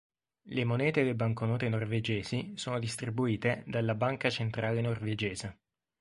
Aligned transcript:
Le 0.55 0.63
monete 0.65 1.01
e 1.01 1.03
le 1.03 1.13
banconote 1.13 1.69
norvegesi 1.69 2.53
sono 2.55 2.79
distribuite 2.79 3.63
dalla 3.67 3.93
Banca 3.93 4.31
centrale 4.31 4.81
norvegese. 4.81 5.59